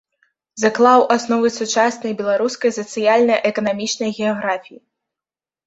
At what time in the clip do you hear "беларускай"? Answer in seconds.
2.23-2.75